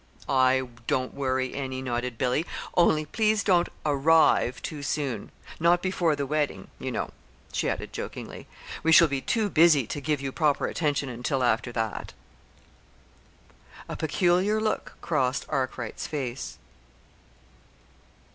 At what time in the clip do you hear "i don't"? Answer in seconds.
0.27-1.13